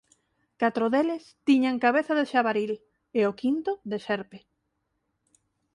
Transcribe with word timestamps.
Catro 0.61 0.85
deles 0.93 1.23
tiñan 1.47 1.81
cabeza 1.85 2.13
de 2.19 2.25
xabaril 2.31 2.73
e 3.19 3.21
o 3.29 3.37
quinto 3.41 3.71
de 3.91 3.97
serpe. 4.07 4.39